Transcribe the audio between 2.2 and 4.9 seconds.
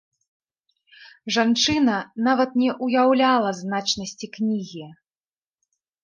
нават не ўяўляла значнасці кнігі.